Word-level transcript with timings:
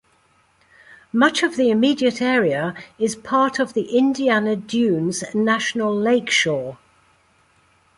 Much 1.13 1.43
of 1.43 1.57
the 1.57 1.69
immediate 1.69 2.23
area 2.23 2.73
is 2.97 3.15
part 3.15 3.59
of 3.59 3.75
the 3.75 3.95
Indiana 3.95 4.55
Dunes 4.55 5.23
National 5.35 5.95
Lakeshore. 5.95 6.79